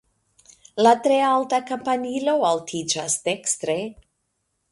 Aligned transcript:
La 0.85 0.93
tre 1.07 1.17
alta 1.25 1.59
kampanilo 1.67 2.35
altiĝas 2.53 3.19
dekstre. 3.29 3.77